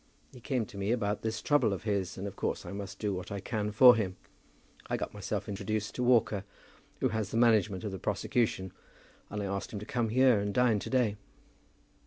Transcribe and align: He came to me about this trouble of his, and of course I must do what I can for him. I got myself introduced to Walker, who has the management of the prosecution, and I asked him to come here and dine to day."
He 0.33 0.39
came 0.41 0.65
to 0.65 0.79
me 0.79 0.91
about 0.91 1.21
this 1.21 1.43
trouble 1.43 1.71
of 1.73 1.83
his, 1.83 2.17
and 2.17 2.25
of 2.25 2.35
course 2.35 2.65
I 2.65 2.71
must 2.71 2.97
do 2.97 3.13
what 3.13 3.31
I 3.31 3.39
can 3.39 3.69
for 3.71 3.95
him. 3.95 4.15
I 4.87 4.97
got 4.97 5.13
myself 5.13 5.47
introduced 5.47 5.93
to 5.93 6.01
Walker, 6.01 6.43
who 7.01 7.09
has 7.09 7.29
the 7.29 7.37
management 7.37 7.83
of 7.83 7.91
the 7.91 7.99
prosecution, 7.99 8.71
and 9.29 9.43
I 9.43 9.45
asked 9.45 9.71
him 9.71 9.77
to 9.79 9.85
come 9.85 10.09
here 10.09 10.39
and 10.39 10.55
dine 10.55 10.79
to 10.79 10.89
day." 10.89 11.17